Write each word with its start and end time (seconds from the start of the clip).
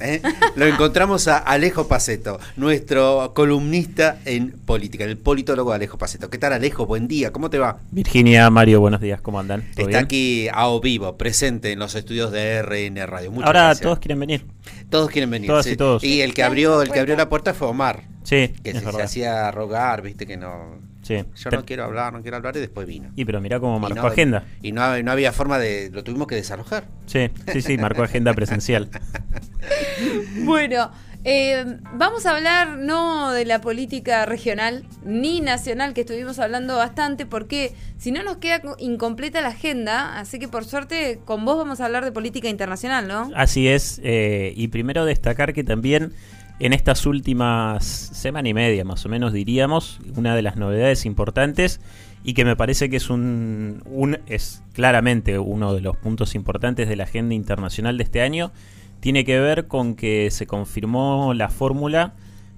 ¿eh? 0.00 0.22
Lo 0.56 0.66
encontramos 0.66 1.28
a 1.28 1.38
Alejo 1.38 1.86
Paceto, 1.88 2.40
nuestro 2.56 3.32
columnista 3.34 4.18
en 4.24 4.52
política, 4.52 5.04
el 5.04 5.16
politólogo 5.16 5.72
Alejo 5.72 5.98
Paceto. 5.98 6.30
¿Qué 6.30 6.38
tal 6.38 6.52
Alejo? 6.52 6.86
Buen 6.86 7.08
día, 7.08 7.32
¿cómo 7.32 7.50
te 7.50 7.58
va? 7.58 7.78
Virginia, 7.90 8.48
Mario, 8.50 8.80
buenos 8.80 9.00
días, 9.00 9.20
¿cómo 9.20 9.40
andan? 9.40 9.68
Está 9.76 9.98
aquí 9.98 10.48
a 10.52 10.68
o 10.68 10.80
vivo, 10.80 11.16
presente 11.16 11.72
en 11.72 11.78
los 11.78 11.94
estudios 11.94 12.32
de 12.32 12.62
RN 12.62 13.06
Radio. 13.06 13.30
Muchas 13.30 13.46
Ahora 13.46 13.74
todos 13.74 13.98
quieren 13.98 14.20
venir. 14.20 14.44
Todos 14.88 15.10
quieren 15.10 15.30
venir. 15.30 15.50
y 15.64 15.76
todos. 15.76 16.02
Y 16.02 16.20
el 16.22 16.34
que 16.34 16.42
abrió, 16.42 16.82
el 16.82 16.90
que 16.90 17.00
abrió 17.00 17.16
la 17.16 17.28
puerta 17.28 17.54
fue 17.54 17.68
Omar. 17.68 18.04
Sí. 18.24 18.52
Que 18.62 18.72
se, 18.72 18.80
se 18.80 19.02
hacía 19.02 19.50
rogar, 19.50 20.02
viste 20.02 20.26
que 20.26 20.36
no 20.36 20.89
yo 21.02 21.50
no 21.50 21.64
quiero 21.64 21.84
hablar, 21.84 22.12
no 22.12 22.22
quiero 22.22 22.36
hablar 22.36 22.56
y 22.56 22.60
después 22.60 22.86
vino. 22.86 23.10
Y 23.16 23.24
pero 23.24 23.40
mira 23.40 23.58
cómo 23.58 23.78
marcó 23.78 24.06
agenda. 24.06 24.44
Y 24.62 24.72
no, 24.72 25.02
no, 25.02 25.12
había 25.12 25.32
forma 25.32 25.58
de... 25.58 25.90
Lo 25.92 26.04
tuvimos 26.04 26.26
que 26.26 26.34
desalojar. 26.34 26.84
Sí, 27.06 27.30
sí, 27.52 27.62
sí, 27.62 27.78
marcó 27.78 28.02
agenda 28.02 28.32
presencial. 28.34 28.88
bueno, 30.44 30.90
eh, 31.24 31.78
vamos 31.94 32.24
a 32.24 32.34
hablar 32.34 32.78
no 32.78 33.32
de 33.32 33.44
la 33.44 33.60
política 33.60 34.24
regional 34.24 34.84
ni 35.04 35.40
nacional, 35.40 35.92
que 35.92 36.02
estuvimos 36.02 36.38
hablando 36.38 36.76
bastante, 36.76 37.26
porque 37.26 37.74
si 37.98 38.10
no 38.10 38.22
nos 38.22 38.38
queda 38.38 38.62
incompleta 38.78 39.42
la 39.42 39.48
agenda, 39.48 40.18
así 40.18 40.38
que 40.38 40.48
por 40.48 40.64
suerte 40.64 41.20
con 41.24 41.44
vos 41.44 41.58
vamos 41.58 41.80
a 41.80 41.86
hablar 41.86 42.04
de 42.04 42.12
política 42.12 42.48
internacional, 42.48 43.06
¿no? 43.06 43.30
Así 43.34 43.68
es, 43.68 44.00
eh, 44.02 44.54
y 44.56 44.68
primero 44.68 45.04
destacar 45.04 45.52
que 45.52 45.62
también 45.62 46.12
en 46.60 46.74
estas 46.74 47.06
últimas 47.06 47.84
semana 47.84 48.48
y 48.48 48.54
media, 48.54 48.84
más 48.84 49.04
o 49.06 49.08
menos 49.08 49.32
diríamos, 49.32 49.98
una 50.16 50.36
de 50.36 50.42
las 50.42 50.56
novedades 50.56 51.06
importantes 51.06 51.80
y 52.22 52.34
que 52.34 52.44
me 52.44 52.54
parece 52.54 52.90
que 52.90 52.96
es 52.96 53.08
un, 53.08 53.82
es 54.26 54.62
claramente 54.74 55.38
uno 55.38 55.74
de 55.74 55.80
los 55.80 55.96
puntos 55.96 56.34
importantes 56.34 56.88
de 56.88 56.96
la 56.96 57.04
agenda 57.04 57.34
internacional 57.34 57.96
de 57.96 58.04
este 58.04 58.20
año, 58.20 58.52
tiene 59.00 59.24
que 59.24 59.40
ver 59.40 59.66
con 59.68 59.94
que 59.94 60.30
se 60.30 60.46
confirmó 60.46 61.32
la 61.32 61.48
fórmula 61.48 62.12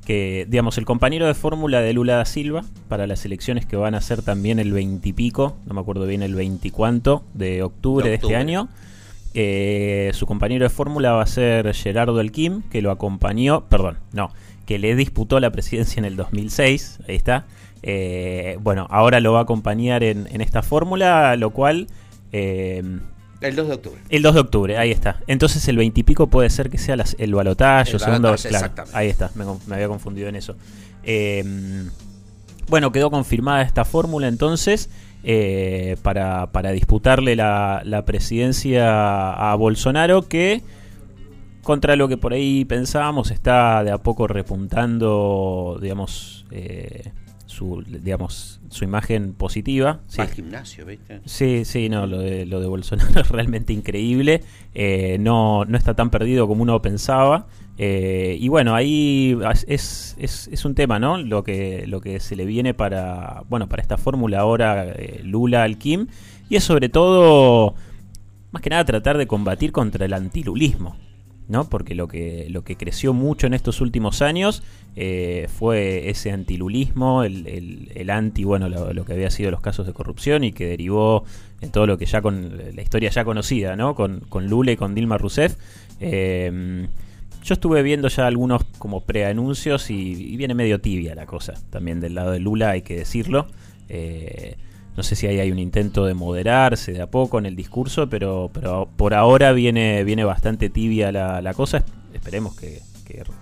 que, 0.05 0.47
digamos, 0.49 0.79
el 0.79 0.85
compañero 0.85 1.29
de 1.29 1.35
fórmula 1.35 1.81
de 1.81 1.93
Lula 1.93 2.17
da 2.17 2.25
Silva 2.25 2.65
para 2.89 3.07
las 3.07 3.25
elecciones 3.25 3.67
que 3.67 3.77
van 3.77 3.95
a 3.95 4.01
ser 4.01 4.23
también 4.23 4.59
el 4.59 4.73
20 4.73 5.09
y 5.09 5.13
pico, 5.13 5.57
no 5.65 5.75
me 5.75 5.81
acuerdo 5.81 6.07
bien 6.07 6.23
el 6.23 6.35
20 6.35 6.73
cuánto 6.73 7.23
de 7.35 7.63
octubre 7.63 8.09
de, 8.09 8.17
este 8.17 8.35
año. 8.35 8.69
Eh, 9.35 10.11
su 10.13 10.27
compañero 10.27 10.65
de 10.65 10.71
fórmula 10.71 11.13
va 11.13 11.23
a 11.23 11.27
ser 11.27 11.73
Gerardo 11.75 12.21
Elquim, 12.21 12.63
que 12.63 12.83
lo 12.83 12.91
acompañó, 12.91 13.65
perdón, 13.69 13.99
no, 14.13 14.31
que 14.67 14.79
le 14.79 14.95
disputó 14.95 15.41
la 15.41 15.51
presidencia 15.51 16.01
en 16.01 16.05
el 16.05 16.17
2006, 16.17 17.01
ahí 17.09 17.17
está. 17.17 17.47
Eh, 17.83 18.59
bueno, 18.61 18.87
ahora 18.91 19.21
lo 19.21 19.33
va 19.33 19.41
a 19.41 19.43
acompañar 19.43 20.05
en, 20.05 20.29
esta 20.41 20.63
fórmula, 20.63 21.37
lo 21.37 21.51
cual... 21.51 21.89
Eh, 22.33 22.83
el 23.41 23.57
2 23.57 23.69
de 23.69 23.75
octubre. 23.75 24.01
El 24.09 24.23
2 24.23 24.35
de 24.35 24.41
octubre, 24.41 24.79
ahí 24.79 24.91
está. 24.93 25.21
Entonces 25.27 25.67
el 25.67 25.77
20 25.77 25.99
y 25.99 26.03
pico 26.05 26.29
puede 26.29 26.49
ser 26.49 26.71
que 26.71 26.79
sea 26.79 26.97
el 27.19 27.35
balotaje, 27.35 27.99
segundo. 27.99 28.37
Claro, 28.37 28.73
ahí 28.93 29.09
está, 29.09 29.33
me, 29.35 29.45
me, 29.67 29.75
había 29.75 29.89
confundido 29.89 30.29
en 30.29 30.37
eso. 30.37 30.57
bueno, 32.69 32.93
quedó 32.93 33.11
confirmada 33.11 33.63
esta 33.63 33.85
fórmula 33.85 34.29
entonces. 34.29 34.91
Eh, 35.25 35.97
para, 36.03 36.51
para, 36.51 36.73
disputarle 36.73 37.37
la, 37.37 37.83
la, 37.85 38.05
presidencia 38.05 39.33
a 39.33 39.55
Bolsonaro, 39.55 40.29
que 40.29 40.63
contra 41.63 41.97
lo 41.97 42.09
que 42.09 42.17
por 42.17 42.33
ahí 42.33 42.65
pensábamos 42.65 43.31
está 43.31 43.85
de 43.85 43.93
a 43.93 43.99
poco 43.99 44.27
repuntando, 44.27 45.79
digamos, 45.81 46.45
eh, 46.51 47.13
su, 47.47 47.83
digamos, 47.87 48.61
su 48.69 48.85
imagen 48.85 49.35
positiva. 49.35 50.01
Sí. 50.09 50.21
Al 50.21 50.29
gimnasio, 50.29 50.85
¿viste? 50.87 51.21
Sí, 51.25 51.65
sí, 51.65 51.89
no, 51.89 52.07
lo 52.07 52.19
de, 52.19 52.47
lo 52.47 52.61
de 52.61 52.67
Bolsonaro 52.67 53.21
es 53.21 53.29
realmente 53.29 53.73
increíble. 53.73 54.43
Eh, 54.75 55.19
no, 55.21 55.65
no 55.65 55.77
está 55.77 55.95
tan 55.95 56.11
perdido 56.11 56.49
como 56.49 56.63
uno 56.63 56.81
pensaba. 56.83 57.47
Eh, 57.79 58.37
y 58.39 58.49
bueno, 58.49 58.75
ahí 58.75 59.39
es, 59.67 60.15
es, 60.19 60.49
es, 60.51 60.65
un 60.65 60.75
tema, 60.75 60.99
¿no? 60.99 61.19
Lo 61.19 61.43
que, 61.43 61.85
lo 61.87 62.01
que 62.01 62.21
se 62.21 62.37
le 62.37 62.45
viene 62.45 62.75
para, 62.75 63.45
bueno, 63.49 63.69
para 63.69 63.83
esta 63.83 63.97
fórmula 63.97 64.41
ahora 64.41 64.85
eh, 64.91 65.21
Lula 65.25 65.63
al 65.63 65.79
Kim. 65.79 66.07
Y 66.49 66.57
es 66.57 66.65
sobre 66.65 66.89
todo, 66.89 67.75
más 68.51 68.63
que 68.63 68.71
nada, 68.71 68.85
tratar 68.85 69.17
de 69.17 69.27
combatir 69.27 69.73
contra 69.73 70.05
el 70.05 70.13
antilulismo. 70.13 70.97
¿no? 71.49 71.69
Porque 71.69 71.95
lo 71.95 72.09
que, 72.09 72.47
lo 72.51 72.63
que 72.63 72.77
creció 72.77 73.13
mucho 73.13 73.47
en 73.47 73.53
estos 73.53 73.81
últimos 73.81 74.23
años 74.23 74.63
eh, 74.97 75.49
fue 75.53 76.09
ese 76.09 76.31
antilulismo, 76.31 77.25
el, 77.25 77.91
el, 77.95 78.11
anti, 78.11 78.45
bueno, 78.45 78.69
lo, 78.69 79.05
que 79.05 79.13
había 79.13 79.29
sido 79.29 79.51
los 79.51 79.61
casos 79.61 79.87
de 79.87 79.93
corrupción 79.93 80.45
y 80.45 80.53
que 80.53 80.67
derivó 80.67 81.25
en 81.61 81.71
todo 81.71 81.87
lo 81.87 81.99
que 81.99 82.07
ya 82.07 82.23
con 82.23 82.57
la 82.75 82.81
historia 82.81 83.11
ya 83.11 83.25
conocida, 83.25 83.77
¿no? 83.77 83.95
Con, 83.95 84.21
con 84.29 84.47
Lula 84.49 84.73
y 84.73 84.77
con 84.77 84.95
Dilma 84.95 85.19
Rousseff. 85.19 85.57
Eh, 86.01 86.87
yo 87.43 87.55
estuve 87.55 87.83
viendo 87.83 88.09
ya 88.09 88.27
algunos 88.27 88.65
como 88.79 89.01
preanuncios 89.03 89.91
y, 89.91 90.37
viene 90.37 90.55
medio 90.55 90.81
tibia 90.81 91.15
la 91.15 91.27
cosa. 91.27 91.55
También 91.71 92.01
del 92.01 92.15
lado 92.15 92.33
de 92.33 92.41
Lula 92.41 92.71
hay 92.71 92.83
que 92.83 92.97
decirlo. 92.97 93.47
Eh, 93.89 94.57
no 94.97 95.03
sé 95.03 95.17
si 95.17 95.27
ahí 95.27 95.41
hay 95.41 95.51
un 95.51 95.59
intento 95.59 96.05
de 96.05 96.15
moderarse 96.15 96.93
de 96.93 97.03
a 97.03 97.11
poco 97.11 97.39
en 97.39 97.47
el 97.47 97.57
discurso, 97.57 98.09
pero, 98.09 98.51
pero 98.53 98.89
por 98.97 99.15
ahora 99.15 99.53
viene, 99.53 100.05
viene 100.05 100.25
bastante 100.25 100.71
tibia 100.71 101.11
la, 101.11 101.41
la 101.41 101.55
cosa. 101.55 101.85
Esperemos 102.13 102.55
que, 102.55 102.81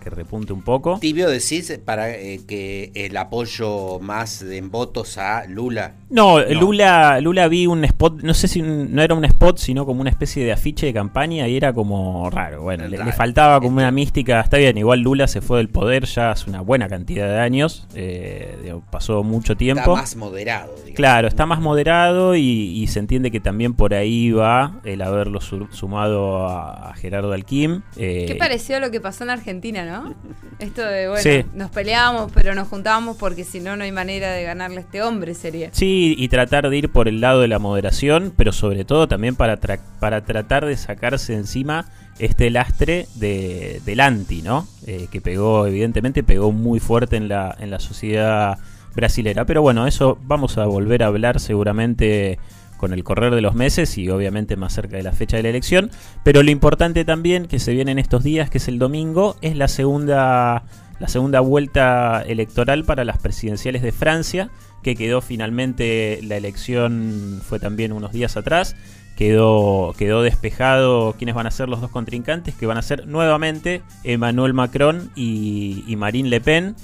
que, 0.00 0.10
repunte 0.10 0.52
un 0.52 0.62
poco. 0.62 0.98
Tibio 1.00 1.28
decís 1.28 1.78
para 1.84 2.10
eh, 2.10 2.40
que 2.46 2.90
el 2.94 3.16
apoyo 3.16 3.98
más 4.00 4.42
en 4.42 4.70
votos 4.70 5.18
a 5.18 5.44
Lula. 5.46 5.94
No, 6.08 6.40
Lula 6.40 7.20
Lula 7.20 7.48
vi 7.48 7.66
un 7.66 7.84
spot, 7.84 8.22
no 8.22 8.34
sé 8.34 8.48
si 8.48 8.62
no 8.62 9.02
era 9.02 9.14
un 9.14 9.24
spot, 9.24 9.58
sino 9.58 9.86
como 9.86 10.00
una 10.00 10.10
especie 10.10 10.44
de 10.44 10.52
afiche 10.52 10.86
de 10.86 10.92
campaña 10.92 11.46
y 11.46 11.56
era 11.56 11.72
como 11.72 12.28
raro. 12.30 12.62
Bueno, 12.62 12.88
le, 12.88 13.12
faltaba 13.12 13.60
como 13.60 13.76
una 13.76 13.90
mística. 13.90 14.40
Está 14.40 14.56
bien, 14.56 14.76
igual 14.78 15.00
Lula 15.00 15.28
se 15.28 15.40
fue 15.40 15.58
del 15.58 15.68
poder 15.68 16.06
ya 16.06 16.32
hace 16.32 16.48
una 16.48 16.60
buena 16.60 16.88
cantidad 16.88 17.28
de 17.28 17.38
años. 17.38 17.86
Eh, 17.94 18.74
pasó 18.90 19.22
mucho 19.22 19.56
tiempo. 19.56 19.82
Está 19.82 19.92
más 19.92 20.16
moderado. 20.16 20.74
Claro, 20.94 21.28
está 21.28 21.46
más 21.46 21.60
moderado 21.60 22.34
y, 22.36 22.86
se 22.90 22.98
entiende 22.98 23.30
que 23.30 23.38
también 23.38 23.74
por 23.74 23.94
ahí 23.94 24.32
va 24.32 24.80
el 24.84 25.02
haberlo 25.02 25.40
sumado 25.40 26.48
a, 26.48 26.92
Gerardo 26.96 27.32
Alquim. 27.32 27.82
Eh, 27.96 28.24
¿Qué 28.26 28.34
pareció 28.34 28.76
a 28.76 28.80
lo 28.80 28.90
que 28.90 29.00
pasó 29.00 29.22
en 29.24 29.30
Argentina? 29.30 29.59
¿No? 29.60 30.14
Esto 30.58 30.82
de, 30.82 31.08
bueno, 31.08 31.48
nos 31.54 31.70
peleamos, 31.70 32.30
pero 32.32 32.54
nos 32.54 32.68
juntábamos 32.68 33.16
porque 33.16 33.44
si 33.44 33.60
no, 33.60 33.76
no 33.76 33.84
hay 33.84 33.92
manera 33.92 34.32
de 34.32 34.42
ganarle 34.42 34.78
a 34.78 34.80
este 34.80 35.02
hombre, 35.02 35.34
sería. 35.34 35.70
Sí, 35.72 36.14
y 36.18 36.28
tratar 36.28 36.68
de 36.68 36.76
ir 36.76 36.90
por 36.90 37.08
el 37.08 37.20
lado 37.20 37.40
de 37.40 37.48
la 37.48 37.58
moderación, 37.58 38.32
pero 38.36 38.52
sobre 38.52 38.84
todo 38.84 39.08
también 39.08 39.36
para, 39.36 39.58
para 40.00 40.24
tratar 40.24 40.66
de 40.66 40.76
sacarse 40.76 41.34
encima 41.34 41.86
este 42.18 42.50
lastre 42.50 43.06
de, 43.14 43.80
del 43.84 44.00
anti, 44.00 44.42
¿no? 44.42 44.68
Eh, 44.86 45.08
que 45.10 45.20
pegó, 45.20 45.66
evidentemente, 45.66 46.22
pegó 46.22 46.52
muy 46.52 46.78
fuerte 46.78 47.16
en 47.16 47.28
la, 47.28 47.56
en 47.58 47.70
la 47.70 47.80
sociedad 47.80 48.58
brasilera. 48.94 49.46
Pero 49.46 49.62
bueno, 49.62 49.86
eso 49.86 50.18
vamos 50.24 50.58
a 50.58 50.66
volver 50.66 51.02
a 51.02 51.06
hablar 51.06 51.40
seguramente 51.40 52.38
con 52.80 52.94
el 52.94 53.04
correr 53.04 53.34
de 53.34 53.42
los 53.42 53.54
meses 53.54 53.98
y 53.98 54.08
obviamente 54.08 54.56
más 54.56 54.72
cerca 54.72 54.96
de 54.96 55.02
la 55.02 55.12
fecha 55.12 55.36
de 55.36 55.42
la 55.42 55.50
elección. 55.50 55.90
Pero 56.24 56.42
lo 56.42 56.50
importante 56.50 57.04
también 57.04 57.44
que 57.44 57.58
se 57.58 57.74
viene 57.74 57.92
en 57.92 57.98
estos 57.98 58.24
días, 58.24 58.48
que 58.48 58.56
es 58.56 58.68
el 58.68 58.78
domingo, 58.78 59.36
es 59.42 59.54
la 59.54 59.68
segunda, 59.68 60.64
la 60.98 61.08
segunda 61.08 61.40
vuelta 61.40 62.24
electoral 62.26 62.84
para 62.84 63.04
las 63.04 63.18
presidenciales 63.18 63.82
de 63.82 63.92
Francia, 63.92 64.48
que 64.82 64.96
quedó 64.96 65.20
finalmente, 65.20 66.20
la 66.22 66.38
elección 66.38 67.42
fue 67.46 67.60
también 67.60 67.92
unos 67.92 68.12
días 68.12 68.38
atrás. 68.38 68.74
Quedó, 69.14 69.94
quedó 69.98 70.22
despejado 70.22 71.14
quiénes 71.18 71.34
van 71.34 71.46
a 71.46 71.50
ser 71.50 71.68
los 71.68 71.82
dos 71.82 71.90
contrincantes, 71.90 72.54
que 72.54 72.64
van 72.64 72.78
a 72.78 72.82
ser 72.82 73.06
nuevamente 73.06 73.82
Emmanuel 74.04 74.54
Macron 74.54 75.10
y, 75.14 75.84
Marine 75.98 76.30
Le 76.30 76.40
Pen. 76.40 76.76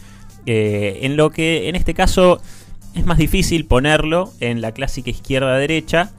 Eh, 0.45 0.99
en 1.03 1.17
lo 1.17 1.31
que 1.31 1.71
en 1.71 1.75
este 1.75 1.95
caso 1.95 2.43
es 2.97 3.05
más 3.07 3.19
difícil 3.19 3.67
ponerlo 3.67 4.33
en 4.41 4.61
la 4.61 4.73
clásica 4.73 5.11
izquierda-derecha, 5.11 6.13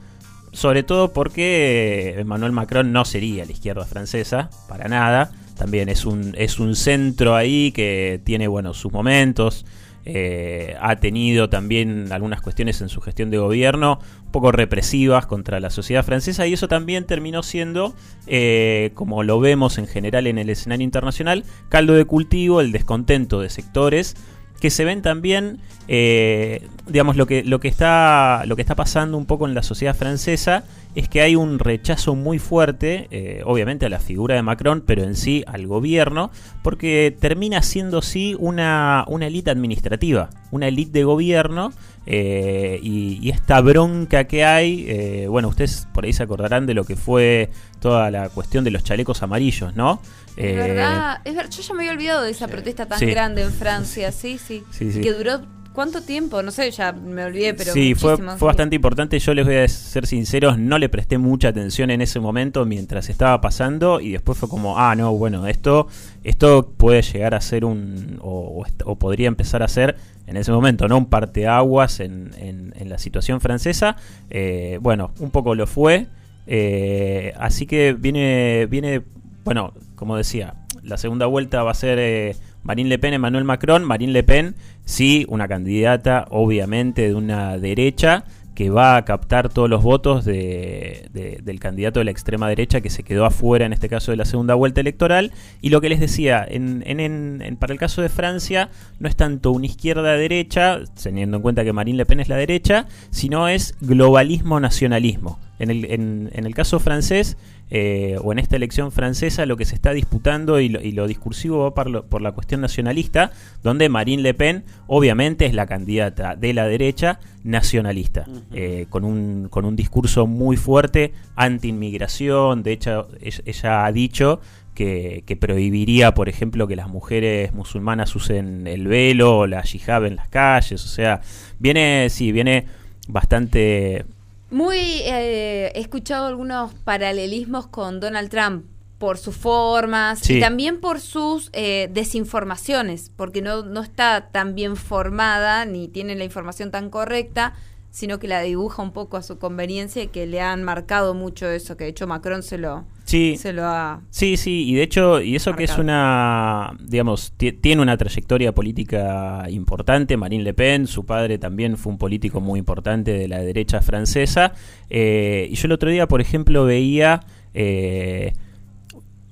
sobre 0.52 0.82
todo 0.82 1.12
porque 1.12 2.14
Emmanuel 2.18 2.52
Macron 2.52 2.92
no 2.92 3.04
sería 3.04 3.44
la 3.44 3.52
izquierda 3.52 3.84
francesa, 3.84 4.50
para 4.68 4.88
nada. 4.88 5.32
También 5.56 5.88
es 5.88 6.06
un, 6.06 6.34
es 6.38 6.60
un 6.60 6.76
centro 6.76 7.34
ahí 7.34 7.72
que 7.72 8.20
tiene 8.24 8.46
bueno, 8.46 8.74
sus 8.74 8.92
momentos. 8.92 9.66
Eh, 10.04 10.74
ha 10.80 10.96
tenido 10.96 11.50
también 11.50 12.12
algunas 12.12 12.40
cuestiones 12.40 12.80
en 12.80 12.88
su 12.88 13.02
gestión 13.02 13.28
de 13.30 13.36
gobierno 13.36 13.98
un 14.24 14.30
poco 14.30 14.52
represivas 14.52 15.26
contra 15.26 15.60
la 15.60 15.68
sociedad 15.68 16.02
francesa 16.02 16.46
y 16.46 16.54
eso 16.54 16.66
también 16.66 17.04
terminó 17.04 17.42
siendo, 17.42 17.94
eh, 18.26 18.92
como 18.94 19.22
lo 19.22 19.38
vemos 19.38 19.76
en 19.76 19.86
general 19.86 20.26
en 20.26 20.38
el 20.38 20.48
escenario 20.48 20.84
internacional, 20.84 21.44
caldo 21.68 21.92
de 21.92 22.06
cultivo, 22.06 22.62
el 22.62 22.72
descontento 22.72 23.40
de 23.40 23.50
sectores 23.50 24.16
que 24.60 24.70
se 24.70 24.84
ven 24.84 25.02
también, 25.02 25.58
eh, 25.88 26.66
digamos, 26.88 27.16
lo 27.16 27.26
que, 27.26 27.44
lo, 27.44 27.60
que 27.60 27.68
está, 27.68 28.44
lo 28.46 28.56
que 28.56 28.62
está 28.62 28.74
pasando 28.74 29.16
un 29.16 29.26
poco 29.26 29.46
en 29.46 29.54
la 29.54 29.62
sociedad 29.62 29.94
francesa 29.94 30.64
es 30.94 31.08
que 31.08 31.20
hay 31.20 31.36
un 31.36 31.58
rechazo 31.58 32.14
muy 32.14 32.38
fuerte, 32.38 33.08
eh, 33.10 33.42
obviamente 33.44 33.86
a 33.86 33.88
la 33.88 34.00
figura 34.00 34.34
de 34.34 34.42
Macron, 34.42 34.82
pero 34.84 35.04
en 35.04 35.14
sí 35.14 35.44
al 35.46 35.66
gobierno, 35.66 36.30
porque 36.62 37.16
termina 37.18 37.62
siendo 37.62 38.02
sí 38.02 38.34
una, 38.38 39.04
una 39.08 39.26
élite 39.26 39.50
administrativa 39.50 40.30
una 40.50 40.68
élite 40.68 40.98
de 40.98 41.04
gobierno 41.04 41.72
eh, 42.06 42.80
y, 42.82 43.28
esta 43.30 43.60
bronca 43.60 44.24
que 44.24 44.44
hay, 44.44 44.86
eh, 44.88 45.26
bueno, 45.28 45.48
ustedes 45.48 45.86
por 45.92 46.04
ahí 46.04 46.12
se 46.12 46.22
acordarán 46.22 46.66
de 46.66 46.74
lo 46.74 46.84
que 46.84 46.96
fue 46.96 47.50
toda 47.80 48.10
la 48.10 48.30
cuestión 48.30 48.64
de 48.64 48.70
los 48.70 48.82
chalecos 48.82 49.22
amarillos, 49.22 49.76
¿no? 49.76 50.00
Es 50.36 50.54
verdad, 50.54 51.20
es 51.24 51.34
verdad, 51.34 51.50
yo 51.50 51.62
ya 51.62 51.74
me 51.74 51.82
había 51.82 51.92
olvidado 51.92 52.22
de 52.22 52.30
esa 52.30 52.46
protesta 52.46 52.86
tan 52.86 53.00
grande 53.00 53.42
en 53.42 53.52
Francia, 53.52 54.12
sí, 54.12 54.38
sí, 54.38 54.62
sí, 54.70 55.00
que 55.00 55.12
duró 55.12 55.40
¿Cuánto 55.78 56.02
tiempo? 56.02 56.42
No 56.42 56.50
sé, 56.50 56.72
ya 56.72 56.90
me 56.90 57.22
olvidé, 57.22 57.54
pero. 57.54 57.72
Sí, 57.72 57.94
fue, 57.94 58.16
fue 58.16 58.46
bastante 58.46 58.74
importante. 58.74 59.16
Yo 59.20 59.32
les 59.32 59.46
voy 59.46 59.54
a 59.58 59.68
ser 59.68 60.08
sinceros, 60.08 60.58
no 60.58 60.76
le 60.76 60.88
presté 60.88 61.18
mucha 61.18 61.50
atención 61.50 61.92
en 61.92 62.00
ese 62.00 62.18
momento 62.18 62.66
mientras 62.66 63.08
estaba 63.08 63.40
pasando 63.40 64.00
y 64.00 64.10
después 64.10 64.36
fue 64.36 64.48
como, 64.48 64.76
ah, 64.76 64.96
no, 64.96 65.12
bueno, 65.12 65.46
esto, 65.46 65.86
esto 66.24 66.72
puede 66.76 67.02
llegar 67.02 67.36
a 67.36 67.40
ser 67.40 67.64
un. 67.64 68.18
o, 68.20 68.66
podría 68.98 69.28
empezar 69.28 69.62
a 69.62 69.68
ser 69.68 69.94
en 70.26 70.36
ese 70.36 70.50
momento, 70.50 70.88
¿no? 70.88 70.98
Un 70.98 71.06
parteaguas 71.06 72.00
en, 72.00 72.32
en, 72.38 72.74
en 72.76 72.88
la 72.88 72.98
situación 72.98 73.40
francesa. 73.40 73.94
Eh, 74.30 74.80
bueno, 74.82 75.12
un 75.20 75.30
poco 75.30 75.54
lo 75.54 75.68
fue. 75.68 76.08
Eh, 76.48 77.34
así 77.38 77.66
que 77.66 77.92
viene, 77.92 78.66
viene, 78.68 79.02
bueno, 79.44 79.74
como 79.94 80.16
decía, 80.16 80.54
la 80.82 80.96
segunda 80.96 81.26
vuelta 81.26 81.62
va 81.62 81.70
a 81.70 81.74
ser 81.74 81.98
eh, 82.00 82.34
Marine 82.62 82.88
Le 82.88 82.98
Pen, 82.98 83.14
Emmanuel 83.14 83.44
Macron. 83.44 83.84
Marine 83.84 84.12
Le 84.12 84.22
Pen, 84.22 84.54
sí, 84.84 85.26
una 85.28 85.48
candidata 85.48 86.26
obviamente 86.30 87.08
de 87.08 87.14
una 87.14 87.58
derecha 87.58 88.24
que 88.58 88.70
va 88.70 88.96
a 88.96 89.04
captar 89.04 89.50
todos 89.50 89.70
los 89.70 89.84
votos 89.84 90.24
de, 90.24 91.08
del 91.12 91.60
candidato 91.60 92.00
de 92.00 92.06
la 92.06 92.10
extrema 92.10 92.48
derecha 92.48 92.80
que 92.80 92.90
se 92.90 93.04
quedó 93.04 93.24
afuera 93.24 93.64
en 93.64 93.72
este 93.72 93.88
caso 93.88 94.10
de 94.10 94.16
la 94.16 94.24
segunda 94.24 94.54
vuelta 94.54 94.80
electoral. 94.80 95.30
Y 95.60 95.68
lo 95.68 95.80
que 95.80 95.88
les 95.88 96.00
decía, 96.00 96.44
en, 96.44 96.82
en, 96.84 97.56
para 97.60 97.72
el 97.72 97.78
caso 97.78 98.02
de 98.02 98.08
Francia 98.08 98.68
no 98.98 99.08
es 99.08 99.14
tanto 99.14 99.52
una 99.52 99.66
izquierda-derecha, 99.66 100.80
teniendo 101.00 101.36
en 101.36 101.42
cuenta 101.44 101.62
que 101.62 101.72
Marine 101.72 101.98
Le 101.98 102.06
Pen 102.06 102.18
es 102.18 102.28
la 102.28 102.34
derecha, 102.34 102.88
sino 103.10 103.46
es 103.46 103.76
globalismo-nacionalismo. 103.80 105.38
En 105.60 105.70
el, 105.70 105.84
en, 105.84 106.30
el 106.32 106.54
caso 106.54 106.80
francés 106.80 107.36
eh, 107.70 108.16
o 108.22 108.32
en 108.32 108.38
esta 108.38 108.56
elección 108.56 108.92
francesa 108.92 109.46
lo 109.46 109.56
que 109.56 109.64
se 109.64 109.74
está 109.74 109.92
disputando 109.92 110.60
y 110.60 110.68
lo, 110.68 111.06
discursivo 111.06 111.70
va 111.70 111.74
por, 111.74 112.22
la 112.22 112.32
cuestión 112.32 112.60
nacionalista, 112.60 113.32
donde 113.62 113.88
Marine 113.88 114.22
Le 114.22 114.34
Pen 114.34 114.64
obviamente 114.86 115.46
es 115.46 115.54
la 115.54 115.66
candidata 115.66 116.36
de 116.36 116.54
la 116.54 116.66
derecha 116.66 117.20
nacionalista, 117.44 118.26
eh, 118.52 118.86
con, 118.88 119.04
un, 119.04 119.48
con 119.50 119.64
un 119.64 119.76
discurso 119.76 120.26
muy 120.26 120.56
fuerte 120.56 121.12
anti-inmigración, 121.36 122.62
de 122.62 122.72
hecho 122.72 123.08
ella 123.20 123.84
ha 123.84 123.92
dicho 123.92 124.40
que, 124.78 125.36
prohibiría, 125.40 126.14
por 126.14 126.28
ejemplo, 126.28 126.68
que 126.68 126.76
las 126.76 126.88
mujeres 126.88 127.52
musulmanas 127.52 128.14
usen 128.14 128.66
el 128.66 128.86
velo 128.86 129.38
o 129.38 129.46
la 129.46 129.64
hijab 129.64 130.04
en 130.04 130.16
las 130.16 130.28
calles, 130.28 130.84
o 130.84 130.88
sea, 130.88 131.20
viene, 131.58 132.08
sí, 132.10 132.30
viene 132.30 132.66
bastante 133.08 134.04
muy, 134.50 134.78
eh, 134.78 135.72
he 135.74 135.80
escuchado 135.80 136.26
algunos 136.26 136.74
paralelismos 136.74 137.66
con 137.66 138.00
Donald 138.00 138.30
Trump 138.30 138.64
por 138.98 139.16
sus 139.16 139.36
formas 139.36 140.28
y 140.28 140.40
también 140.40 140.80
por 140.80 141.00
sus 141.00 141.50
eh, 141.52 141.88
desinformaciones, 141.92 143.12
porque 143.14 143.42
no, 143.42 143.62
no 143.62 143.82
está 143.82 144.30
tan 144.32 144.54
bien 144.54 144.76
formada 144.76 145.64
ni 145.64 145.86
tiene 145.86 146.16
la 146.16 146.24
información 146.24 146.70
tan 146.70 146.90
correcta, 146.90 147.54
sino 147.98 148.20
que 148.20 148.28
la 148.28 148.42
dibuja 148.42 148.80
un 148.80 148.92
poco 148.92 149.16
a 149.16 149.22
su 149.22 149.38
conveniencia 149.38 150.04
y 150.04 150.06
que 150.06 150.24
le 150.24 150.40
han 150.40 150.62
marcado 150.62 151.14
mucho 151.14 151.48
eso, 151.48 151.76
que 151.76 151.82
de 151.82 151.90
hecho 151.90 152.06
Macron 152.06 152.44
se 152.44 152.56
lo, 152.56 152.84
Sí. 153.02 153.36
Se 153.36 153.52
lo 153.52 153.64
ha. 153.64 154.02
Sí, 154.10 154.36
sí, 154.36 154.68
y 154.68 154.74
de 154.74 154.82
hecho, 154.82 155.20
y 155.20 155.34
eso 155.34 155.56
que 155.56 155.64
es 155.64 155.76
una, 155.78 156.76
digamos, 156.78 157.32
tiene 157.36 157.82
una 157.82 157.96
trayectoria 157.96 158.54
política 158.54 159.46
importante. 159.48 160.16
Marine 160.16 160.44
Le 160.44 160.54
Pen, 160.54 160.86
su 160.86 161.06
padre 161.06 161.38
también 161.38 161.76
fue 161.76 161.90
un 161.90 161.98
político 161.98 162.40
muy 162.40 162.60
importante 162.60 163.12
de 163.12 163.26
la 163.26 163.40
derecha 163.40 163.80
francesa. 163.80 164.52
Eh, 164.90 165.48
y 165.50 165.54
yo 165.56 165.66
el 165.66 165.72
otro 165.72 165.90
día, 165.90 166.06
por 166.06 166.20
ejemplo, 166.20 166.66
veía. 166.66 167.20
Eh, 167.52 168.32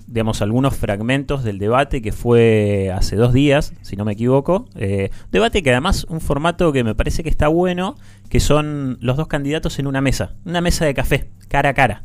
digamos, 0.06 0.40
algunos 0.42 0.76
fragmentos 0.76 1.42
del 1.42 1.58
debate 1.58 2.00
que 2.00 2.12
fue 2.12 2.92
hace 2.94 3.16
dos 3.16 3.32
días, 3.32 3.72
si 3.82 3.96
no 3.96 4.04
me 4.04 4.12
equivoco. 4.12 4.66
Eh, 4.76 5.10
debate 5.32 5.62
que 5.62 5.70
además 5.70 6.04
un 6.08 6.20
formato 6.20 6.72
que 6.72 6.84
me 6.84 6.94
parece 6.94 7.22
que 7.22 7.28
está 7.28 7.48
bueno, 7.48 7.96
que 8.28 8.40
son 8.40 8.98
los 9.00 9.16
dos 9.16 9.26
candidatos 9.26 9.78
en 9.78 9.86
una 9.86 10.00
mesa, 10.00 10.34
una 10.44 10.60
mesa 10.60 10.84
de 10.84 10.94
café, 10.94 11.30
cara 11.48 11.70
a 11.70 11.74
cara. 11.74 12.04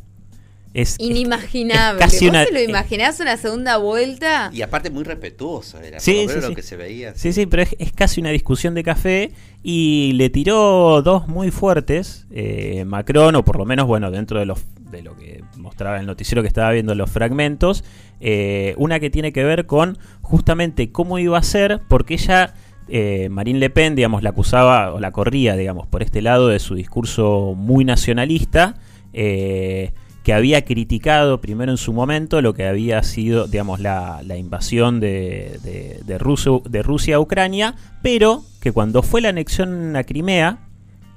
Es, 0.74 0.96
Inimaginable. 0.98 2.00
casi 2.00 2.30
¿Vos 2.30 2.46
te 2.46 2.52
lo 2.52 2.60
imaginás 2.60 3.20
una 3.20 3.36
segunda 3.36 3.76
vuelta? 3.76 4.50
Y 4.54 4.62
aparte 4.62 4.88
muy 4.88 5.04
respetuoso 5.04 5.78
era, 5.78 6.00
sí, 6.00 6.26
sí, 6.28 6.40
lo 6.40 6.54
que 6.54 6.62
se 6.62 6.76
veía. 6.76 7.14
Sí, 7.14 7.34
sí, 7.34 7.44
pero 7.44 7.62
es, 7.62 7.92
casi 7.92 8.22
una 8.22 8.30
discusión 8.30 8.74
de 8.74 8.82
café 8.82 9.32
y 9.62 10.12
le 10.14 10.30
tiró 10.30 11.02
dos 11.02 11.28
muy 11.28 11.50
fuertes, 11.50 12.26
eh, 12.30 12.84
Macron, 12.86 13.34
o 13.36 13.44
por 13.44 13.58
lo 13.58 13.66
menos, 13.66 13.86
bueno, 13.86 14.10
dentro 14.10 14.38
de, 14.38 14.46
los, 14.46 14.60
de 14.92 15.02
lo 15.02 15.16
que 15.16 15.42
mostraba 15.56 15.98
el 15.98 16.06
noticiero 16.06 16.42
que 16.42 16.48
estaba 16.48 16.70
viendo 16.70 16.94
los 16.94 17.10
fragmentos, 17.10 17.82
eh, 18.20 18.74
una 18.76 19.00
que 19.00 19.10
tiene 19.10 19.32
que 19.32 19.42
ver 19.42 19.66
con 19.66 19.98
justamente 20.20 20.92
cómo 20.92 21.18
iba 21.18 21.38
a 21.38 21.42
ser, 21.42 21.80
porque 21.88 22.14
ella... 22.14 22.54
Eh, 22.88 23.28
Marine 23.30 23.60
Le 23.60 23.70
Pen, 23.70 23.94
digamos, 23.94 24.24
la 24.24 24.30
acusaba 24.30 24.92
o 24.92 24.98
la 24.98 25.12
corría, 25.12 25.56
digamos, 25.56 25.86
por 25.86 26.02
este 26.02 26.20
lado 26.20 26.48
de 26.48 26.58
su 26.58 26.74
discurso 26.74 27.54
muy 27.56 27.84
nacionalista, 27.84 28.74
eh, 29.12 29.92
que 30.22 30.32
había 30.32 30.64
criticado 30.64 31.40
primero 31.40 31.72
en 31.72 31.78
su 31.78 31.92
momento 31.92 32.40
lo 32.42 32.54
que 32.54 32.66
había 32.66 33.02
sido, 33.02 33.46
digamos, 33.46 33.80
la, 33.80 34.22
invasión 34.36 35.00
de, 35.00 35.58
de, 36.04 36.18
Rusia 36.18 37.16
a 37.16 37.20
Ucrania, 37.20 37.74
pero 38.02 38.44
que 38.60 38.72
cuando 38.72 39.02
fue 39.02 39.20
la 39.20 39.30
anexión 39.30 39.96
a 39.96 40.04
Crimea, 40.04 40.58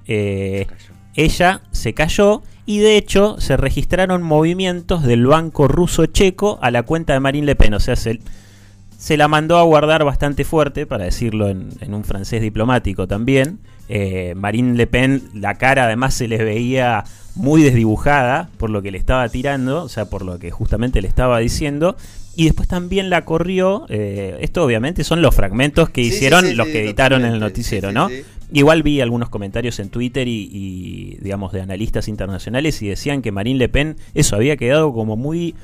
eh, 0.07 0.67
ella 1.15 1.61
se 1.71 1.93
cayó 1.93 2.41
y 2.65 2.79
de 2.79 2.97
hecho 2.97 3.35
se 3.39 3.57
registraron 3.57 4.23
movimientos 4.23 5.03
del 5.03 5.27
banco 5.27 5.67
ruso 5.67 6.05
checo 6.07 6.57
a 6.61 6.71
la 6.71 6.83
cuenta 6.83 7.13
de 7.13 7.19
Marine 7.19 7.45
Le 7.45 7.55
Pen, 7.55 7.73
o 7.75 7.79
sea, 7.79 7.95
se, 7.95 8.19
se 8.97 9.17
la 9.17 9.27
mandó 9.27 9.57
a 9.57 9.63
guardar 9.63 10.03
bastante 10.03 10.43
fuerte, 10.43 10.85
para 10.85 11.05
decirlo 11.05 11.49
en, 11.49 11.93
un 11.93 12.03
francés 12.03 12.41
diplomático 12.41 13.07
también. 13.07 13.59
Eh, 13.87 14.33
Marine 14.35 14.75
Le 14.75 14.87
Pen, 14.87 15.21
la 15.33 15.55
cara 15.55 15.85
además 15.85 16.15
se 16.15 16.27
le 16.27 16.43
veía 16.43 17.03
muy 17.35 17.61
desdibujada 17.63 18.49
por 18.57 18.69
lo 18.69 18.81
que 18.81 18.91
le 18.91 18.97
estaba 18.97 19.27
tirando, 19.29 19.83
o 19.83 19.89
sea, 19.89 20.05
por 20.05 20.23
lo 20.23 20.39
que 20.39 20.51
justamente 20.51 21.01
le 21.01 21.07
estaba 21.07 21.39
diciendo. 21.39 21.95
Y 22.35 22.45
después 22.45 22.67
también 22.67 23.09
la 23.09 23.23
corrió, 23.23 23.85
eh, 23.89 24.37
esto 24.41 24.63
obviamente 24.63 25.03
son 25.03 25.21
los 25.21 25.33
fragmentos 25.33 25.89
que 25.89 26.01
hicieron 26.01 26.57
los 26.57 26.67
que 26.67 26.83
editaron 26.83 27.23
en 27.23 27.33
el 27.33 27.39
noticiero, 27.39 27.93
¿no? 27.93 28.09
Igual 28.51 28.83
vi 28.83 28.99
algunos 28.99 29.29
comentarios 29.29 29.79
en 29.79 29.89
Twitter 29.89 30.27
y, 30.27 30.49
y, 30.51 31.17
digamos, 31.21 31.53
de 31.53 31.61
analistas 31.61 32.07
internacionales 32.07 32.81
y 32.81 32.87
decían 32.87 33.21
que 33.21 33.31
Marine 33.31 33.59
Le 33.59 33.69
Pen, 33.69 33.95
eso 34.13 34.35
había 34.35 34.57
quedado 34.57 34.93
como 34.93 35.15
muy 35.15 35.55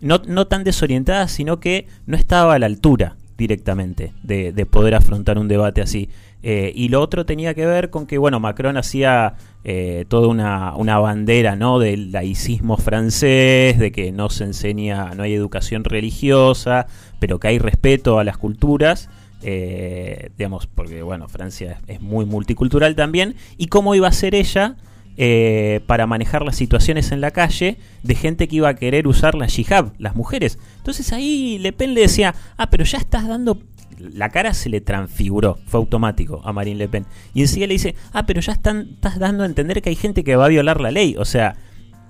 no, 0.00 0.22
no 0.26 0.46
tan 0.46 0.64
desorientada, 0.64 1.28
sino 1.28 1.60
que 1.60 1.86
no 2.06 2.16
estaba 2.16 2.54
a 2.54 2.58
la 2.58 2.66
altura 2.66 3.16
directamente 3.40 4.12
de, 4.22 4.66
poder 4.66 4.94
afrontar 4.94 5.38
un 5.38 5.48
debate 5.48 5.80
así. 5.80 6.10
Eh, 6.42 6.72
y 6.74 6.88
lo 6.88 7.00
otro 7.00 7.24
tenía 7.24 7.54
que 7.54 7.64
ver 7.64 7.88
con 7.88 8.06
que, 8.06 8.18
bueno, 8.18 8.38
Macron 8.38 8.76
hacía 8.76 9.34
eh, 9.64 10.04
toda 10.08 10.28
una, 10.28 10.98
bandera, 10.98 11.56
¿no? 11.56 11.78
Del 11.78 12.12
laicismo 12.12 12.76
francés, 12.76 13.78
de 13.78 13.92
que 13.92 14.12
no 14.12 14.28
se 14.28 14.44
enseña, 14.44 15.14
no 15.14 15.22
hay 15.22 15.32
educación 15.32 15.84
religiosa, 15.84 16.86
pero 17.18 17.40
que 17.40 17.48
hay 17.48 17.58
respeto 17.58 18.18
a 18.18 18.24
las 18.24 18.36
culturas. 18.36 19.08
Eh, 19.42 20.28
digamos, 20.36 20.66
porque, 20.66 21.02
bueno, 21.02 21.26
Francia 21.26 21.80
es 21.86 22.02
muy 22.02 22.26
multicultural 22.26 22.94
también. 22.94 23.36
Y 23.56 23.68
cómo 23.68 23.94
iba 23.94 24.08
a 24.08 24.12
ser 24.12 24.34
ella 24.34 24.76
eh, 25.22 25.80
para 25.86 26.06
manejar 26.06 26.46
las 26.46 26.56
situaciones 26.56 27.12
en 27.12 27.20
la 27.20 27.30
calle 27.30 27.76
de 28.02 28.14
gente 28.14 28.48
que 28.48 28.56
iba 28.56 28.70
a 28.70 28.74
querer 28.74 29.06
usar 29.06 29.34
la 29.34 29.48
jihad, 29.48 29.92
las 29.98 30.16
mujeres. 30.16 30.58
Entonces 30.78 31.12
ahí 31.12 31.58
Le 31.58 31.74
Pen 31.74 31.92
le 31.92 32.00
decía, 32.00 32.34
ah, 32.56 32.70
pero 32.70 32.84
ya 32.84 32.96
estás 32.96 33.28
dando... 33.28 33.60
La 33.98 34.30
cara 34.30 34.54
se 34.54 34.70
le 34.70 34.80
transfiguró, 34.80 35.58
fue 35.66 35.78
automático 35.78 36.40
a 36.42 36.54
Marine 36.54 36.78
Le 36.78 36.88
Pen. 36.88 37.04
Y 37.34 37.42
encima 37.42 37.66
le 37.66 37.74
dice, 37.74 37.96
ah, 38.14 38.24
pero 38.24 38.40
ya 38.40 38.54
estás 38.54 39.18
dando 39.18 39.42
a 39.42 39.46
entender 39.46 39.82
que 39.82 39.90
hay 39.90 39.94
gente 39.94 40.24
que 40.24 40.36
va 40.36 40.46
a 40.46 40.48
violar 40.48 40.80
la 40.80 40.90
ley. 40.90 41.14
O 41.18 41.26
sea, 41.26 41.54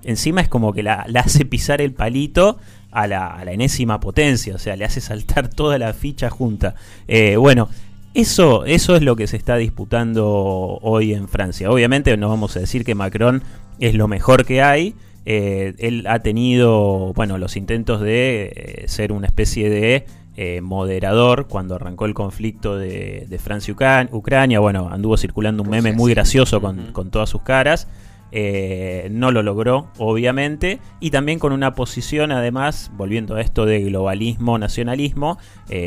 encima 0.03 0.39
es 0.39 0.47
como 0.47 0.71
que 0.71 0.81
la, 0.81 1.05
hace 1.15 1.43
pisar 1.43 1.81
el 1.81 1.91
palito 1.91 2.59
a 2.91 3.07
la, 3.07 3.27
a 3.27 3.43
la, 3.43 3.51
enésima 3.51 3.99
potencia, 3.99 4.55
o 4.55 4.57
sea, 4.57 4.77
le 4.77 4.85
hace 4.85 5.01
saltar 5.01 5.49
toda 5.53 5.77
la 5.77 5.91
ficha 5.91 6.29
junta. 6.29 6.75
Eh, 7.09 7.35
bueno, 7.35 7.67
eso, 8.13 8.65
eso 8.65 8.95
es 8.95 9.01
lo 9.03 9.15
que 9.15 9.27
se 9.27 9.37
está 9.37 9.55
disputando 9.55 10.79
hoy 10.81 11.13
en 11.13 11.29
Francia. 11.29 11.71
Obviamente 11.71 12.15
no 12.17 12.27
vamos 12.27 12.57
a 12.57 12.59
decir 12.59 12.83
que 12.83 12.93
Macron 12.93 13.41
es 13.79 13.95
lo 13.95 14.07
mejor 14.09 14.45
que 14.45 14.61
hay. 14.61 14.95
Eh, 15.25 15.75
él 15.77 16.05
ha 16.07 16.19
tenido, 16.19 17.13
bueno, 17.13 17.37
los 17.37 17.55
intentos 17.55 18.01
de 18.01 18.51
eh, 18.53 18.87
ser 18.87 19.13
una 19.13 19.27
especie 19.27 19.69
de 19.69 20.05
eh, 20.35 20.59
moderador 20.61 21.47
cuando 21.47 21.75
arrancó 21.75 22.05
el 22.05 22.13
conflicto 22.13 22.77
de, 22.77 23.39
Francia 23.41 23.71
y 23.71 24.15
Ucrania. 24.15 24.59
Bueno, 24.59 24.89
anduvo 24.91 25.15
circulando 25.15 25.63
un 25.63 25.69
meme 25.69 25.93
muy 25.93 26.13
gracioso 26.13 26.59
con, 26.59 26.91
con 26.91 27.11
todas 27.11 27.29
sus 27.29 27.43
caras. 27.43 27.87
no 28.33 29.31
lo 29.31 29.41
logró, 29.41 29.87
obviamente, 29.97 30.79
y 30.99 31.11
también 31.11 31.39
con 31.39 31.53
una 31.53 31.75
posición, 31.75 32.33
además, 32.33 32.91
volviendo 32.97 33.35
a 33.35 33.41
esto 33.41 33.65
de 33.65 33.81
globalismo, 33.83 34.57
nacionalismo, 34.57 35.37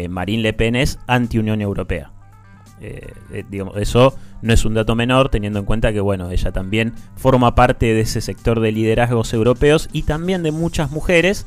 Marine 0.09 0.43
Le 0.43 0.53
Pen 0.55 0.77
es 0.77 0.99
anti-Unión 1.07 1.61
Europea. 1.61 2.14
Eh, 2.81 3.13
eh, 3.33 3.45
digamos, 3.49 3.77
eso 3.77 4.17
no 4.43 4.53
es 4.53 4.65
un 4.65 4.75
dato 4.75 4.95
menor 4.95 5.29
teniendo 5.29 5.59
en 5.59 5.65
cuenta 5.65 5.93
que 5.93 6.01
bueno, 6.01 6.31
ella 6.31 6.53
también 6.53 6.93
forma 7.17 7.55
parte 7.55 7.87
de 7.87 8.01
ese 8.01 8.21
sector 8.21 8.61
de 8.61 8.73
liderazgos 8.73 9.33
europeos 9.33 9.89
y 9.93 10.03
también 10.03 10.43
de 10.43 10.53
muchas 10.53 10.91
mujeres 10.91 11.47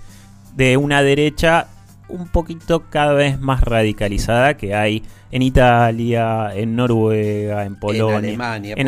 de 0.55 0.77
una 0.77 1.03
derecha 1.03 1.67
un 2.09 2.27
poquito 2.27 2.85
cada 2.89 3.13
vez 3.13 3.39
más 3.39 3.61
radicalizada 3.61 4.55
que 4.57 4.73
hay 4.75 5.03
en 5.29 5.41
Italia, 5.41 6.51
en 6.55 6.75
Noruega, 6.77 7.65
en 7.65 7.75
Polonia, 7.75 8.17
en 8.17 8.41
Alemania, 8.41 8.75
en 8.77 8.87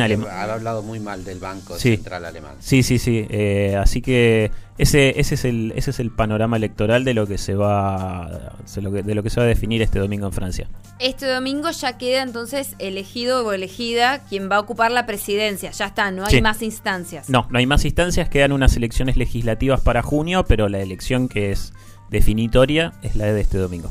hablado 0.50 0.82
muy 0.82 0.98
mal 1.00 1.22
del 1.24 1.38
Banco 1.38 1.76
Sí. 1.78 1.96
Central 1.96 2.24
Alemán. 2.24 2.54
Sí, 2.60 2.82
sí, 2.82 2.98
sí. 2.98 3.26
eh, 3.28 3.76
así 3.78 4.00
que 4.00 4.50
ese, 4.78 5.20
ese 5.20 5.34
es 5.34 5.44
el, 5.44 5.74
ese 5.76 5.90
es 5.90 6.00
el 6.00 6.10
panorama 6.10 6.56
electoral 6.56 7.04
de 7.04 7.12
lo 7.12 7.26
que 7.26 7.36
se 7.36 7.54
va, 7.54 8.54
de 8.74 8.80
lo 8.82 8.90
que, 8.90 9.02
de 9.02 9.14
lo 9.14 9.22
que 9.22 9.28
se 9.28 9.38
va 9.38 9.44
a 9.44 9.48
definir 9.48 9.82
este 9.82 9.98
domingo 9.98 10.26
en 10.26 10.32
Francia. 10.32 10.68
Este 10.98 11.26
domingo 11.26 11.70
ya 11.70 11.98
queda 11.98 12.22
entonces 12.22 12.74
elegido 12.78 13.44
o 13.46 13.52
elegida 13.52 14.20
quien 14.20 14.50
va 14.50 14.56
a 14.56 14.60
ocupar 14.60 14.90
la 14.92 15.04
presidencia. 15.04 15.70
Ya 15.72 15.86
está, 15.86 16.10
no 16.10 16.24
hay 16.24 16.36
Sí. 16.36 16.40
más 16.42 16.62
instancias. 16.62 17.28
No, 17.28 17.46
no 17.50 17.58
hay 17.58 17.66
más 17.66 17.84
instancias, 17.84 18.30
quedan 18.30 18.52
unas 18.52 18.74
elecciones 18.76 19.18
legislativas 19.18 19.82
para 19.82 20.00
junio, 20.02 20.44
pero 20.48 20.70
la 20.70 20.78
elección 20.80 21.28
que 21.28 21.50
es 21.52 21.74
definitoria 22.10 22.92
es 23.02 23.16
la 23.16 23.26
de 23.26 23.40
este 23.40 23.58
domingo. 23.58 23.90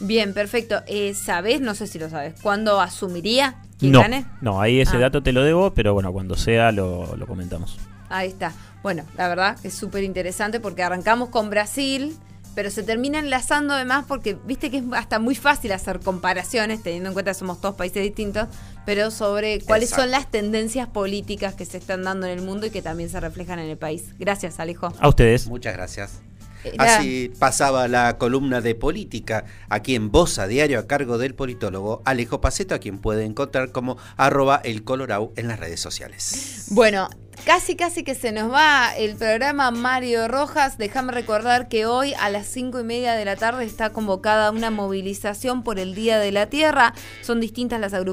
Bien, 0.00 0.34
perfecto. 0.34 0.82
Eh, 0.86 1.14
¿Sabes? 1.14 1.60
No 1.60 1.74
sé 1.74 1.86
si 1.86 1.98
lo 1.98 2.10
sabes. 2.10 2.34
¿Cuándo 2.42 2.80
asumiría 2.80 3.56
quien 3.78 3.92
No, 3.92 4.00
gane? 4.00 4.24
no, 4.40 4.60
ahí 4.60 4.80
ese 4.80 4.96
Ah. 4.96 5.00
dato 5.00 5.22
te 5.22 5.32
lo 5.32 5.42
debo, 5.42 5.72
pero 5.74 5.94
bueno, 5.94 6.12
cuando 6.12 6.36
sea 6.36 6.72
lo, 6.72 7.16
lo 7.16 7.26
comentamos. 7.26 7.78
Ahí 8.08 8.28
está. 8.28 8.52
Bueno, 8.82 9.04
la 9.16 9.28
verdad 9.28 9.56
es 9.62 9.74
súper 9.74 10.02
interesante 10.02 10.58
porque 10.60 10.82
arrancamos 10.82 11.28
con 11.28 11.50
Brasil, 11.50 12.16
pero 12.54 12.68
se 12.70 12.82
termina 12.82 13.20
enlazando 13.20 13.72
además 13.74 14.04
porque 14.08 14.36
viste 14.44 14.70
que 14.70 14.78
es 14.78 14.84
hasta 14.92 15.18
muy 15.20 15.34
fácil 15.36 15.70
hacer 15.72 16.00
comparaciones, 16.00 16.82
teniendo 16.82 17.08
en 17.10 17.12
cuenta 17.14 17.30
que 17.30 17.38
somos 17.38 17.60
todos 17.60 17.76
países 17.76 18.02
distintos, 18.02 18.48
pero 18.84 19.10
sobre 19.12 19.60
cuáles 19.60 19.90
Exacto. 19.90 20.02
son 20.02 20.10
las 20.10 20.30
tendencias 20.30 20.88
políticas 20.88 21.54
que 21.54 21.64
se 21.64 21.78
están 21.78 22.02
dando 22.02 22.26
en 22.26 22.38
el 22.38 22.44
mundo 22.44 22.66
y 22.66 22.70
que 22.70 22.82
también 22.82 23.08
se 23.08 23.20
reflejan 23.20 23.60
en 23.60 23.70
el 23.70 23.78
país. 23.78 24.06
Gracias, 24.18 24.58
Alejo. 24.60 24.92
A 24.98 25.08
ustedes. 25.08 25.46
Muchas 25.46 25.74
gracias. 25.74 26.20
Era- 26.64 26.96
Así 26.98 27.30
pasaba 27.38 27.88
la 27.88 28.18
columna 28.18 28.60
de 28.60 28.74
política 28.74 29.44
aquí 29.68 29.94
en 29.94 30.10
Voz 30.10 30.38
a 30.38 30.46
Diario 30.46 30.78
a 30.78 30.86
cargo 30.86 31.18
del 31.18 31.34
politólogo 31.34 32.02
Alejo 32.04 32.40
Paceto, 32.40 32.74
a 32.74 32.78
quien 32.78 32.98
puede 32.98 33.24
encontrar 33.24 33.72
como 33.72 33.96
arroba 34.16 34.60
el 34.64 34.84
Colorau 34.84 35.32
en 35.36 35.48
las 35.48 35.58
redes 35.58 35.80
sociales. 35.80 36.66
Bueno, 36.70 37.08
casi 37.44 37.74
casi 37.76 38.04
que 38.04 38.14
se 38.14 38.32
nos 38.32 38.52
va 38.52 38.94
el 38.96 39.16
programa 39.16 39.70
Mario 39.70 40.28
Rojas. 40.28 40.78
Déjame 40.78 41.12
recordar 41.12 41.68
que 41.68 41.86
hoy 41.86 42.14
a 42.14 42.30
las 42.30 42.46
cinco 42.46 42.80
y 42.80 42.84
media 42.84 43.14
de 43.14 43.24
la 43.24 43.36
tarde 43.36 43.64
está 43.64 43.90
convocada 43.90 44.50
una 44.50 44.70
movilización 44.70 45.62
por 45.64 45.78
el 45.78 45.94
Día 45.94 46.18
de 46.18 46.32
la 46.32 46.46
Tierra. 46.46 46.94
Son 47.22 47.40
distintas 47.40 47.80
las 47.80 47.92
agrupaciones. 47.94 48.12